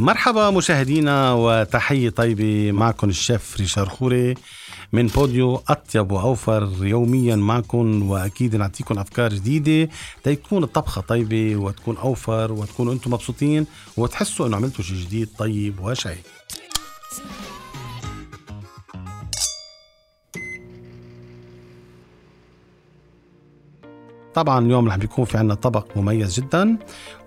مرحبا 0.00 0.50
مشاهدينا 0.50 1.32
وتحية 1.32 2.10
طيبة 2.10 2.72
معكم 2.72 3.08
الشيف 3.08 3.56
ريشار 3.56 3.88
خوري 3.88 4.34
من 4.92 5.06
بوديو 5.06 5.62
أطيب 5.68 6.12
وأوفر 6.12 6.68
يوميا 6.80 7.36
معكم 7.36 8.10
وأكيد 8.10 8.56
نعطيكم 8.56 8.98
أفكار 8.98 9.32
جديدة 9.34 9.90
تكون 10.22 10.64
الطبخة 10.64 11.00
طيبة 11.00 11.56
وتكون 11.56 11.96
أوفر 11.96 12.52
وتكونوا 12.52 12.92
أنتم 12.92 13.12
مبسوطين 13.12 13.66
وتحسوا 13.96 14.46
أنه 14.46 14.56
عملتوا 14.56 14.84
شيء 14.84 14.96
جديد 14.96 15.28
طيب 15.38 15.80
وشيء. 15.80 16.18
طبعا 24.40 24.66
اليوم 24.66 24.88
رح 24.88 24.96
بيكون 24.96 25.24
في 25.24 25.38
عنا 25.38 25.54
طبق 25.54 25.86
مميز 25.96 26.40
جدا 26.40 26.78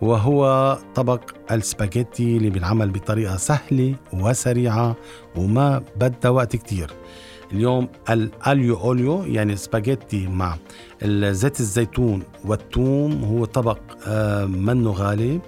وهو 0.01 0.77
طبق 0.95 1.21
السباجيتي 1.51 2.37
اللي 2.37 2.49
بينعمل 2.49 2.89
بطريقة 2.89 3.37
سهلة 3.37 3.95
وسريعة 4.13 4.95
وما 5.35 5.83
بدها 5.95 6.31
وقت 6.31 6.55
كتير. 6.55 6.91
اليوم 7.51 7.87
ال 8.09 8.75
aglio 8.79 9.04
olio 9.04 9.23
يعني 9.23 9.55
سباجيتي 9.55 10.27
مع 10.27 10.57
زيت 11.05 11.59
الزيتون 11.59 12.23
والثوم 12.45 13.23
هو 13.23 13.45
طبق 13.45 13.79
آه، 14.07 14.45
منه 14.45 14.91
غالي. 14.91 15.39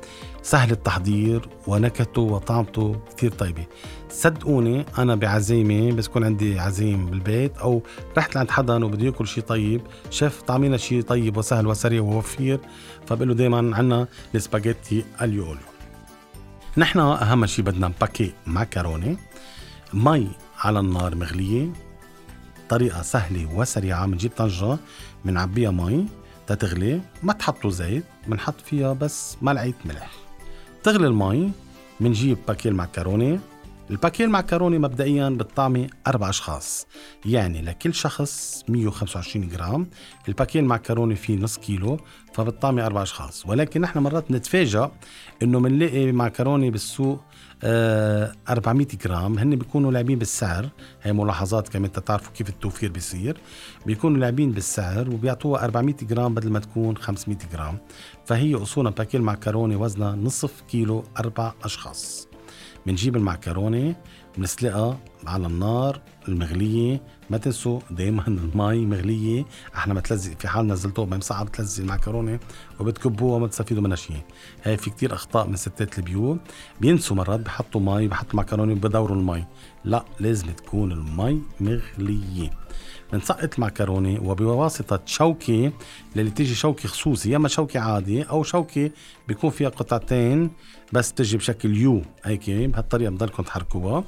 سهل 0.46 0.72
التحضير 0.72 1.50
ونكهته 1.68 2.22
وطعمته 2.22 2.96
كثير 3.18 3.32
طيبة. 3.32 3.66
صدقوني 4.10 4.86
أنا 4.98 5.16
بعزيمة 5.16 5.92
بس 5.96 6.06
يكون 6.08 6.24
عندي 6.24 6.60
عزيم 6.60 7.06
بالبيت 7.06 7.58
أو 7.58 7.82
رحت 8.18 8.36
لعند 8.36 8.52
حدا 8.52 8.86
وبده 8.86 9.06
ياكل 9.06 9.28
شيء 9.28 9.44
طيب 9.44 9.82
شيف 10.10 10.42
طعمينا 10.42 10.78
شيء 10.78 11.02
طيب 11.02 11.38
وسهل 11.38 11.68
وسريع 11.68 12.02
ووفير 12.02 12.60
فبقول 13.08 13.28
له 13.28 13.34
دائما 13.34 13.58
عندنا 13.58 14.08
السباجيتي 14.36 15.06
aglio 15.22 15.46
olio 15.46 15.64
نحن 16.78 17.00
أهم 17.00 17.46
شيء 17.46 17.66
بدنا 17.66 17.92
paquet 18.02 18.34
معكرونه 18.48 19.18
مي 19.94 20.28
على 20.60 20.80
النار 20.80 21.16
مغلية 21.16 21.74
طريقة 22.70 23.02
سهلة 23.02 23.56
وسريعة 23.56 24.06
بنجيب 24.08 24.32
طنجرة 24.38 24.78
بنعبيها 25.26 25.72
مي 25.72 26.06
تتغلي 26.48 27.02
ما 27.24 27.34
تحطوا 27.34 27.70
زيت 27.70 28.04
بنحط 28.28 28.62
فيها 28.62 28.94
بس 28.94 29.38
ملعقة 29.42 29.74
ملح. 29.86 30.25
تغلي 30.86 31.08
المي 31.08 31.52
بنجيب 32.00 32.38
paquet 32.48 32.76
معكرونة 32.76 33.40
ال 33.92 33.97
paquet 33.97 34.30
معكرونة 34.30 34.78
مبدئيا 34.78 35.30
بالطعمة 35.30 35.88
أربع 36.08 36.30
أشخاص 36.30 36.88
يعني 37.26 37.62
لكل 37.62 37.94
شخص 37.94 38.64
125 38.68 39.48
جرام. 39.48 39.90
ال 40.28 40.33
paquet 40.33 40.66
معكرونة 40.66 41.16
فيه 41.16 41.38
نص 41.38 41.58
كيلو 41.58 41.98
فبالطعمة 42.34 42.86
أربع 42.86 43.04
أشخاص. 43.04 43.46
ولكن 43.46 43.82
نحن 43.82 44.00
مرات 44.00 44.32
نتفاجأ 44.32 44.92
إنه 45.44 45.60
بنلاقي 45.60 46.12
معكرونة 46.12 46.70
بالسوق 46.70 47.22
400 47.64 48.88
آه، 48.94 48.98
جرام. 49.06 49.40
هن 49.40 49.56
بيكونوا 49.56 49.92
لاعبين 49.92 50.20
بالسعر. 50.20 50.70
هي 51.02 51.14
ملاحظات 51.14 51.70
كمان 51.70 51.92
تعرفوا 51.92 52.34
كيف 52.34 52.50
التوفير 52.50 52.92
بيصير. 52.92 53.38
بيكونوا 53.86 54.18
لاعبين 54.18 54.52
بالسعر 54.52 55.10
وبيعطوها 55.10 55.64
400 55.64 55.96
جرام 56.02 56.34
بدل 56.34 56.52
ما 56.52 56.60
تكون 56.60 56.98
500 56.98 57.38
جرام. 57.54 57.78
فهي 58.26 58.56
اصولا 58.56 58.90
paquet 58.90 59.22
معكرونه 59.22 59.78
وزنها 59.78 60.16
نصف 60.16 60.62
كيلو 60.62 61.04
أربع 61.20 61.54
أشخاص. 61.64 62.35
بنجيب 62.86 63.16
المعكرونة 63.16 63.96
بنسلقها 64.38 65.00
على 65.28 65.48
النار 65.48 66.02
المغلية. 66.28 67.02
ما 67.30 67.38
تنسوا 67.38 67.80
دائما 67.92 68.28
المي 68.28 68.86
مغلية. 68.86 69.46
إحنا 69.76 69.94
ما 69.94 70.02
تلزق 70.02 70.40
في 70.40 70.48
حال 70.48 70.68
نزلتوها 70.68 71.18
مسقعه 71.18 71.44
بتلزق 71.44 71.84
المعكرونة 71.84 72.40
وبتكبوها 72.80 73.36
وما 73.36 73.46
بتستفيدوا 73.46 73.84
منها 73.84 73.96
شيء. 73.96 74.22
هاي 74.64 74.78
في 74.78 74.90
كتير 74.90 75.14
أخطاء 75.14 75.48
من 75.48 75.56
ستات 75.56 76.00
البيوت. 76.00 76.40
بينسوا 76.82 77.16
مرات 77.16 77.40
بحطوا 77.40 77.82
مي 77.82 78.08
بحطوا 78.08 78.38
معكرونة 78.38 78.74
وبدوروا 78.74 79.18
المي. 79.18 79.46
لا 79.86 80.06
لازم 80.20 80.48
تكون 80.48 80.92
المي 80.92 81.42
مغلية. 81.60 82.65
بنسقط 83.14 83.54
المعكرونه 83.56 84.20
وبواسطة 84.24 85.00
شوكه 85.06 85.72
اللي 86.16 86.32
تيجي 86.32 86.56
شوكه 86.56 86.90
خصوصي. 86.90 87.32
يا 87.32 87.38
أما 87.38 87.48
شوكه 87.48 87.80
عادي 87.80 88.24
أو 88.24 88.44
شوكه 88.44 88.92
بيكون 89.28 89.50
فيها 89.50 89.70
قطعتين 89.70 90.52
بس 90.94 91.14
تجي 91.14 91.38
بشكل 91.38 91.78
U 91.78 92.02
هيك 92.24 92.50
بهالطريقة 92.50 93.12
بضلكم 93.12 93.44
تحركوها. 93.44 94.04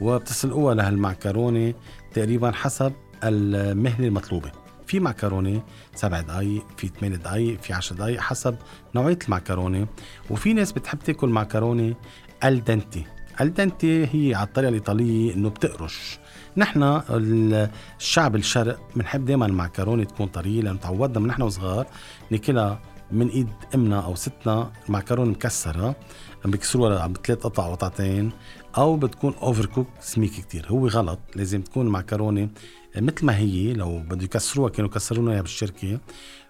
وبتسلقوها 0.00 0.74
لهالمعكرونه 0.74 1.74
تقريبا 2.12 2.50
حسب 2.50 2.92
المهله 3.24 4.06
المطلوبة. 4.06 4.52
في 4.86 5.00
معكرونه 5.00 5.62
سبع 5.94 6.20
دقائق 6.20 6.66
في 6.76 6.88
ثمان 6.88 7.18
دقائق 7.18 7.60
في 7.60 7.72
عشر 7.72 7.94
دقائق 7.94 8.20
حسب 8.20 8.56
نوعية 8.94 9.18
المعكرونه 9.24 9.86
وفي 10.30 10.52
ناس 10.52 10.72
بتحب 10.72 10.98
تاكل 10.98 11.28
معكرونه 11.28 11.94
al 12.44 12.59
dente. 12.59 13.04
al 13.40 13.59
dente 13.59 14.06
هي 14.12 14.34
على 14.34 14.46
الطريقة 14.46 14.68
الإيطالية 14.68 15.34
إنه 15.34 15.50
بتقرش. 15.50 16.18
نحن 16.56 17.00
الشعب 18.00 18.36
الشرقي 18.36 18.80
بنحب 18.96 19.24
دائما 19.24 19.46
المعكرونة 19.46 20.04
تكون 20.04 20.26
طرية 20.26 20.62
لأنه 20.62 20.78
تعودنا 20.78 21.18
من 21.20 21.26
نحن 21.26 21.42
وصغار 21.42 21.86
ناكلها 22.30 22.80
من 23.10 23.28
إيد 23.28 23.48
أمنا 23.74 24.00
أو 24.00 24.14
ستنا 24.14 24.70
المعكرونة 24.86 25.30
مكسرة 25.30 25.96
بيكسروها 26.44 27.06
بثلاث 27.06 27.38
قطع 27.38 27.72
قطعتين. 27.72 28.32
أو 28.76 28.96
بتكون 28.96 29.34
overcook 29.42 29.86
سميك 30.00 30.32
كتير. 30.32 30.66
هو 30.68 30.88
غلط 30.88 31.18
لازم 31.36 31.62
تكون 31.62 31.86
المعكرونه 31.86 32.48
مثل 32.96 33.26
ما 33.26 33.36
هي 33.38 33.72
لو 33.72 33.98
بده 33.98 34.24
يكسروها 34.24 34.68
كانوا 34.68 34.90
يكسرونا 34.90 35.32
اياها 35.32 35.42
بالشركة. 35.42 35.98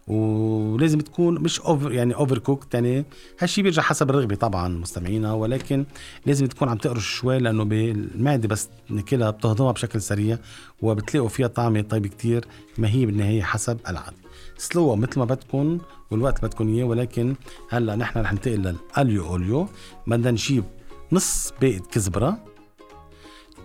ولازم 0.07 1.01
تكون 1.01 1.35
مش 1.41 1.61
over 1.61 1.93
يعني 1.93 2.15
overcook 2.15 2.75
يعني 2.75 3.05
هالشيء 3.39 3.65
بيرجع 3.65 3.83
حسب 3.83 4.11
الرغبة 4.11 4.35
طبعا 4.35 4.69
مستمعينا. 4.69 5.33
ولكن 5.33 5.85
لازم 6.27 6.47
تكون 6.47 6.69
عم 6.69 6.77
تقرش 6.77 7.15
شوي 7.15 7.39
لأنه 7.39 7.65
بالمعدة 7.65 8.49
بس 8.49 8.69
ناكلها 8.89 9.31
بتهضمها 9.31 9.73
بشكل 9.73 10.03
سريع 10.03 10.39
وبتلاقوا 10.83 11.29
فيها 11.29 11.47
طعمه 11.47 11.81
طيب 11.81 12.07
كتير 12.07 12.45
ما 12.79 12.89
هي 12.89 13.07
بالنهاية 13.07 13.43
حسب 13.43 13.79
العادة. 13.89 14.17
سلقوها 14.59 14.97
مثل 14.97 15.19
ما 15.19 15.25
بدكم 15.25 15.79
والوقت 16.11 16.45
بدكم 16.45 16.69
إياه. 16.69 16.85
ولكن 16.85 17.35
هلأ 17.71 17.97
نحن 17.97 18.19
رح 18.19 18.33
ننتقل 18.33 18.75
لل 18.99 19.27
aglio 19.27 19.48
olio. 19.48 19.69
بدنا 20.07 20.31
نجيب 20.31 20.65
نص 21.13 21.53
باقة 21.61 21.83
كزبرة. 21.93 22.39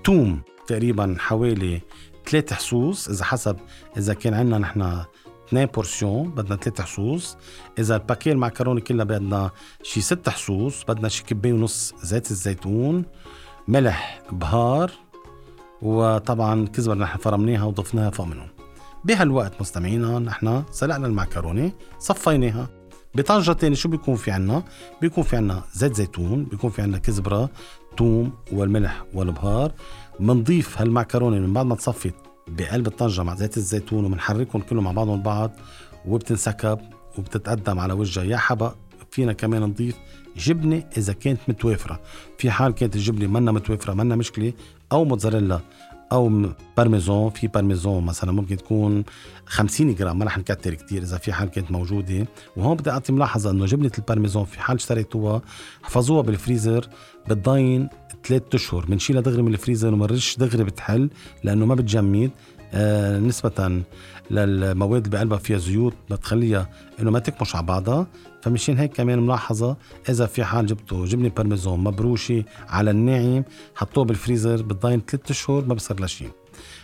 توم 0.03 0.41
تقريبا 0.67 1.15
حوالي 1.19 1.81
ثلاث 2.25 2.53
حصوص 2.53 3.09
إذا 3.09 3.25
حسب 3.25 3.57
إذا 3.97 4.13
كان 4.13 4.33
عندنا 4.33 4.57
نحن 4.57 5.03
اثنين 5.47 5.65
portion 5.65 6.29
بدنا 6.29 6.55
ثلاث 6.55 6.81
حصوص. 6.81 7.37
إذا 7.79 7.95
ال 7.95 8.00
paquet 8.00 8.31
المعكرونة 8.31 8.79
كلها 8.79 9.05
بدنا 9.05 9.51
شي 9.83 10.01
ست 10.01 10.29
حصوص 10.29 10.83
بدنا 10.83 11.09
شي 11.09 11.23
كبايه 11.23 11.53
ونص 11.53 11.93
زيت 12.03 12.31
الزيتون 12.31 13.05
ملح 13.67 14.21
بهار 14.31 14.91
وطبعا 15.81 16.67
كزبرة 16.67 16.95
نحن 16.95 17.17
فرمناها 17.17 17.63
وضفناها 17.63 18.09
فوق 18.09 18.25
منهم. 18.25 18.49
بهالوقت 19.03 19.61
مستمعينا 19.61 20.19
نحن 20.19 20.63
سلقنا 20.71 21.07
المعكرونة 21.07 21.71
صفيناها. 21.99 22.76
بطنجة 23.17 23.51
تاني 23.51 23.75
شو 23.75 23.89
بيكون 23.89 24.15
في 24.15 24.31
عنا؟ 24.31 24.63
بيكون 25.01 25.23
في 25.23 25.35
عنا 25.35 25.63
زيت 25.73 25.95
زيتون 25.95 26.43
بيكون 26.43 26.69
في 26.69 26.81
عنا 26.81 26.97
كزبرة 26.97 27.49
توم 27.97 28.33
والملح 28.51 29.05
والبهار. 29.13 29.71
بنضيف 30.19 30.81
هالمعكرونة 30.81 31.39
من 31.39 31.53
بعد 31.53 31.65
ما 31.65 31.75
تصفت 31.75 32.13
بقلب 32.47 32.87
الطنجة 32.87 33.23
مع 33.23 33.35
زيت 33.35 33.57
الزيتون 33.57 34.05
وبنحركهم 34.05 34.61
كلهم 34.61 34.83
مع 34.83 34.91
بعضهم 34.91 35.15
البعض 35.15 35.51
وبتنسكب 36.05 36.79
وبتتقدم 37.17 37.79
على 37.79 37.93
وجهها. 37.93 38.23
يا 38.23 38.37
حبق 38.37 38.75
فينا 39.11 39.33
كمان 39.33 39.61
نضيف 39.61 39.95
جبنة 40.37 40.83
إذا 40.97 41.13
كانت 41.13 41.39
متوافرة. 41.47 42.01
في 42.37 42.51
حال 42.51 42.71
كانت 42.71 42.95
الجبنة 42.95 43.27
منا 43.27 43.51
متوافرة 43.51 43.93
منا 43.93 44.15
مشكلة 44.15 44.53
أو 44.91 45.05
موتزاريلا. 45.05 45.59
أو 46.11 46.51
بارميزون 46.77 47.29
في 47.29 47.47
بارميزون 47.47 48.05
مثلا 48.05 48.31
ممكن 48.31 48.57
تكون 48.57 49.03
50 49.45 49.95
جرام 49.95 50.19
ما 50.19 50.25
رح 50.25 50.37
نكتر 50.37 50.73
كتير 50.73 51.01
إذا 51.01 51.17
في 51.17 51.33
حال 51.33 51.49
كانت 51.49 51.71
موجودة. 51.71 52.27
وهون 52.57 52.77
بدي 52.77 52.89
أعطي 52.89 53.13
ملاحظة 53.13 53.51
إنه 53.51 53.65
جبنة 53.65 53.91
البارميزون 53.97 54.45
في 54.45 54.61
حال 54.61 54.75
اشتريتوها 54.75 55.41
حفظوها 55.83 56.21
بالفريزر 56.21 56.87
بتضاين 57.29 57.89
ثلاث 58.23 58.43
أشهر 58.53 58.85
بنشيلها 58.85 59.21
دغري 59.21 59.41
من 59.41 59.53
الفريزر 59.53 59.93
ومنرش 59.93 60.37
دغري 60.37 60.63
بتحل 60.63 61.09
لأنه 61.43 61.65
ما 61.65 61.75
بتجمد. 61.75 62.31
نسبة 63.19 63.81
للمواد 64.31 65.05
اللي 65.05 65.17
بقلبها 65.17 65.37
فيها 65.37 65.57
زيوت 65.57 65.93
بتخليها 66.11 66.69
إنه 66.99 67.11
ما 67.11 67.19
تكمش 67.19 67.55
على 67.55 67.65
بعضها. 67.65 68.07
فمشان 68.41 68.77
هيك 68.77 68.93
كمان 68.93 69.19
ملاحظة 69.19 69.77
إذا 70.09 70.25
في 70.25 70.43
حال 70.43 70.65
جبتوا 70.65 71.05
جبنة 71.05 71.29
بارميزون 71.29 71.79
مبروشة 71.79 72.43
على 72.69 72.91
الناعم 72.91 73.43
حطوه 73.75 74.05
بالفريزر 74.05 74.61
بتضاين 74.61 75.01
ثلاث 75.07 75.31
شهور 75.31 75.65
ما 75.65 75.73
بصير 75.73 75.99
لها 75.99 76.07
شيء. 76.07 76.31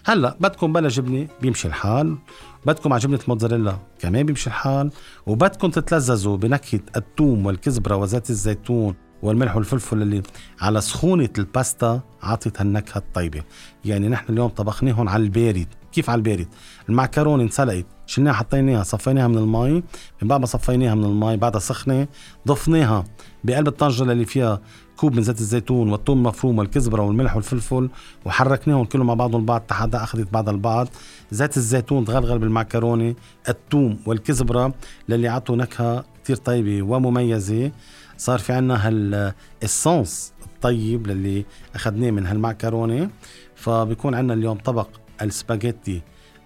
هلأ 0.05 0.37
بدكم 0.39 0.73
بلا 0.73 0.89
جبنة 0.89 1.27
بيمشي 1.41 1.67
الحال. 1.67 2.17
بدكم 2.65 2.93
على 2.93 3.01
جبنة 3.01 3.19
موتزاريلا 3.27 3.77
كمان 3.99 4.25
بيمشي 4.25 4.47
الحال. 4.47 4.91
وبدكم 5.25 5.69
تتلذذوا 5.69 6.37
بنكهة 6.37 6.81
الثوم 6.95 7.45
والكزبرة 7.45 7.95
وزيت 7.95 8.29
الزيتون 8.29 8.95
والملح 9.23 9.55
والفلفل 9.55 10.01
اللي 10.01 10.21
على 10.61 10.81
سخونة 10.81 11.29
الباستا 11.37 12.01
عطت 12.23 12.61
هالنكهة 12.61 12.97
الطيبة. 12.97 13.43
يعني 13.85 14.09
نحن 14.09 14.33
اليوم 14.33 14.49
طبخناهم 14.49 15.09
على 15.09 15.23
البارد. 15.23 15.67
كيف 15.91 16.09
على 16.09 16.17
البارد؟ 16.19 16.47
المعكرونة 16.89 17.43
انسلقت. 17.43 17.85
شلناها 18.05 18.33
حطيناها 18.33 18.83
صفيناها 18.83 19.27
من 19.27 19.37
المي 19.37 19.83
من 20.21 20.27
بعد 20.27 20.39
ما 20.39 20.45
صفيناها 20.45 20.95
من 20.95 21.03
المي 21.03 21.37
بعدها 21.37 21.59
سخنة 21.59 22.07
ضفناها 22.47 23.03
بقلب 23.43 23.67
الطنجره 23.67 24.11
اللي 24.11 24.25
فيها 24.25 24.61
كوب 24.97 25.15
من 25.15 25.21
زيت 25.21 25.39
الزيتون 25.39 25.89
والثوم 25.89 26.17
المفروم 26.17 26.57
والكزبرة 26.57 27.01
والملح 27.01 27.35
والفلفل 27.35 27.89
وحركناهم 28.25 28.85
كلهم 28.85 29.07
مع 29.07 29.13
بعضهم 29.13 29.41
البعض 29.41 29.63
لحد 29.71 29.95
أخذت 29.95 30.33
بعض 30.33 30.49
البعض. 30.49 30.87
زيت 31.31 31.57
الزيتون 31.57 32.05
تغلغل 32.05 32.39
بالمعكرونة 32.39 33.15
الثوم 33.49 33.99
والكزبرة 34.05 34.73
للي 35.09 35.27
عطوا 35.27 35.55
نكهة 35.55 36.05
كتير 36.23 36.35
طيبة 36.35 36.81
ومميزة. 36.81 37.71
صار 38.17 38.39
في 38.39 38.53
عنا 38.53 38.87
هالاسانس 38.87 40.33
الطيب 40.45 41.07
للي 41.07 41.45
أخذناه 41.75 42.11
من 42.11 42.25
هالمعكرونة. 42.25 43.09
فبيكون 43.55 44.15
عنا 44.15 44.33
اليوم 44.33 44.57
طبق 44.57 44.87
السباجيتي 45.21 46.01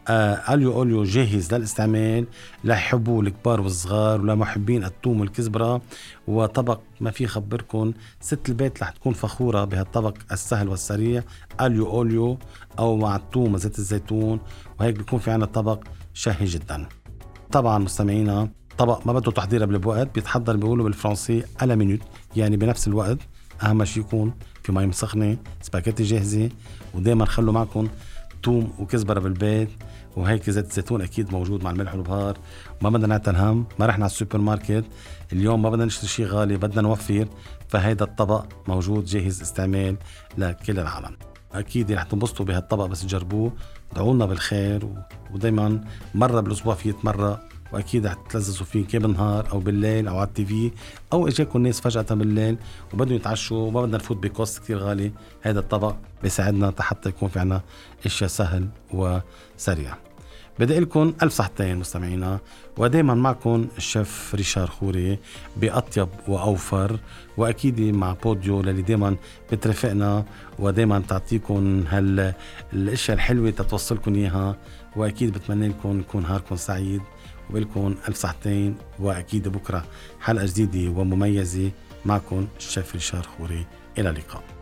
آه 0.10 0.54
aglio 0.54 0.74
olio 0.74 1.04
جاهز 1.04 1.54
للاستعمال 1.54 2.26
ليحبوه 2.64 3.22
الكبار 3.22 3.62
والصغار 3.62 4.22
ولمحبين 4.22 4.84
الثوم 4.84 5.20
والكزبرة. 5.20 5.82
وطبق 6.28 6.80
ما 7.00 7.12
في 7.12 7.28
خبركم 7.28 7.94
ست 8.22 8.50
البيت 8.50 8.84
رح 8.84 8.90
تكون 8.90 9.14
فخورة 9.14 9.64
بهالطبق 9.66 10.18
السهل 10.32 10.70
والسريع 10.70 11.24
aglio 11.62 11.90
olio 11.92 12.38
أو 12.80 12.98
مع 12.98 13.16
الثوم 13.16 13.54
وزيت 13.54 13.80
الزيتون. 13.80 14.40
وهيك 14.80 14.96
بيكون 14.98 15.20
في 15.20 15.32
عنا 15.32 15.46
طبق 15.46 15.84
شهي 16.14 16.46
جدا. 16.46 16.88
طبعا 17.52 17.78
مستمعينا 17.78 18.50
طبق 18.78 19.08
ما 19.08 19.14
بده 19.14 19.32
تحضيره 19.32 19.66
بالوقت 19.66 20.16
بيتحضر 20.16 20.56
بيقولوا 20.56 20.86
بالفرنسي 20.86 21.44
à 21.62 21.66
la 21.66 21.76
minute 21.76 22.00
يعني 22.36 22.58
بنفس 22.58 22.88
الوقت. 22.88 23.18
أهم 23.64 23.86
شيء 23.86 24.04
يكون 24.04 24.34
في 24.64 24.72
مي 24.72 24.86
مسخنة 24.86 25.38
سباكيتي 25.62 26.04
جاهزة 26.04 26.50
ودائما 26.94 27.26
خلوا 27.26 27.54
معكم 27.54 27.88
ثوم 28.46 28.74
وكزبرة 28.80 29.20
بالبيت 29.20 29.70
وهيك 30.16 30.50
زيت 30.50 30.66
الزيتون 30.66 31.02
أكيد 31.02 31.32
موجود 31.32 31.64
مع 31.64 31.72
الملح 31.72 31.94
والبهار. 31.94 32.38
ما 32.82 32.90
بدنا 32.90 33.08
نعتل 33.08 33.36
هم 33.36 33.66
ما 33.80 33.86
رحنا 33.86 34.06
على 34.06 34.12
السوبر 34.12 34.38
ماركت. 34.38 34.86
اليوم 35.34 35.62
ما 35.62 35.70
بدنا 35.70 35.86
نشتري 35.86 36.08
شيء 36.08 36.26
غالي 36.26 36.58
بدنا 36.58 36.82
نوفر. 36.82 37.28
فهيدا 37.68 38.06
الطبق 38.06 38.46
موجود 38.68 39.06
جاهز 39.06 39.42
استعمال 39.42 39.96
لكل 40.38 40.80
العالم. 40.80 41.18
أكيد 41.54 41.92
رح 41.92 42.04
تنبسطوا 42.04 42.46
بهالطبق 42.46 42.86
بس 42.86 43.02
تجربوه 43.02 43.52
ادعوا 43.92 44.14
لنا 44.14 44.26
بالخير 44.26 44.90
ودائما 45.34 45.82
مرة 46.16 46.42
بالأسبوع 46.42 46.76
في 46.76 46.94
مره 47.04 47.42
وأكيد 47.74 48.06
رح 48.06 48.14
تتلذذوا 48.14 48.66
فيه 48.66 48.86
كي 48.86 49.00
بالنهار 49.00 49.52
أو 49.52 49.60
بالليل 49.60 50.08
أو 50.08 50.18
على 50.18 50.28
التي 50.28 50.46
في 50.46 50.72
أو 51.14 51.28
اجاكم 51.28 51.62
ناس 51.62 51.82
فجأة 51.82 52.02
بالليل 52.02 52.58
وبدهم 52.94 53.16
يتعشوا 53.16 53.68
وما 53.68 53.82
بدنا 53.82 53.98
نفوت 53.98 54.18
بكوست 54.18 54.60
كثير 54.60 54.78
غالي. 54.78 55.12
هذا 55.42 55.60
الطبق 55.60 55.96
بيساعدنا 56.24 56.74
حتى 56.80 57.10
يكون 57.10 57.30
في 57.30 57.40
عنا 57.40 57.62
أشياء 58.06 58.30
سهل 58.30 58.68
وسريع. 58.94 59.96
بدي 60.60 60.80
لكم 60.80 61.14
ألف 61.24 61.34
صحتين 61.34 61.78
مستمعينا 61.78 62.40
ودائما 62.78 63.14
معكم 63.14 63.68
الشيف 63.78 64.36
ريشار 64.36 64.68
خوري 64.68 65.20
بأطيب 65.58 66.08
وأوفر 66.28 67.00
وأكيد 67.38 67.82
مع 67.82 68.16
بوديو 68.24 68.62
للي 68.62 68.82
دائما 68.82 69.16
بترافقنا 69.52 70.26
ودائما 70.60 71.00
تعطيكم 71.00 71.84
هالاشياء 71.90 73.18
الحلوة 73.18 73.50
تتوصلكم 73.50 74.16
إياها 74.16 74.56
وأكيد 74.96 75.34
بتمنى 75.34 75.68
لكم 75.68 76.00
يكون 76.00 76.24
نهاركم 76.24 76.56
سعيد 76.56 77.02
وبلكم 77.50 77.96
ألف 78.08 78.18
صحتين 78.18 78.76
وأكيد 79.00 79.48
بكرة 79.48 79.86
حلقة 80.22 80.46
جديدة 80.46 80.92
ومميزة. 81.00 81.72
معكم 82.06 82.48
الشيف 82.58 82.94
ريشار 82.94 83.24
خوري 83.38 83.66
إلى 83.98 84.10
اللقاء. 84.10 84.57